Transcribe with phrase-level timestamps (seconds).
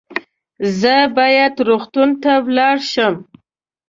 [0.79, 3.15] زه باید روغتون ته ولاړ شم